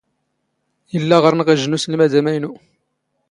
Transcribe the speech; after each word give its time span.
ⵉⵍⵍⴰ 0.95 1.17
ⵖⵔⵏⵖ 1.23 1.47
ⵉⵊⵊ 1.53 1.65
ⵏ 1.75 1.75
ⵓⵙⵍⵎⴰⴷ 1.77 2.11
ⴰⵎⴰⵢⵏⵓ. 2.19 2.51